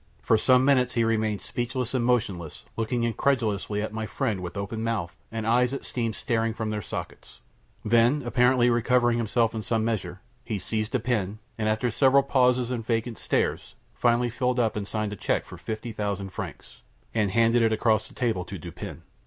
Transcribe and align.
For 0.23 0.35
some 0.35 0.65
minutes 0.65 0.93
he 0.95 1.03
remained 1.03 1.41
speechless 1.41 1.93
and 1.93 2.03
motionless, 2.03 2.65
looking 2.75 3.03
incredulously 3.03 3.83
at 3.83 3.93
my 3.93 4.07
friend 4.07 4.41
with 4.41 4.57
open 4.57 4.83
mouth, 4.83 5.15
and 5.31 5.45
eyes 5.45 5.69
that 5.69 5.85
seemed 5.85 6.15
starting 6.15 6.55
from 6.55 6.71
their 6.71 6.81
sockets; 6.81 7.39
then 7.85 8.23
apparently 8.25 8.67
recovering 8.71 9.19
himself 9.19 9.53
in 9.53 9.61
some 9.61 9.85
measure, 9.85 10.19
he 10.43 10.57
seized 10.57 10.95
a 10.95 10.99
pen, 10.99 11.37
and 11.55 11.69
after 11.69 11.91
several 11.91 12.23
pauses 12.23 12.71
and 12.71 12.83
vacant 12.83 13.19
stares, 13.19 13.75
finally 13.93 14.31
filled 14.31 14.59
up 14.59 14.75
and 14.75 14.87
signed 14.87 15.13
a 15.13 15.15
check 15.15 15.45
for 15.45 15.59
fifty 15.59 15.91
thousand 15.91 16.29
francs, 16.31 16.81
and 17.13 17.29
handed 17.29 17.61
it 17.61 17.71
across 17.71 18.07
the 18.07 18.15
table 18.15 18.43
to 18.43 18.57
Dupin. 18.57 19.03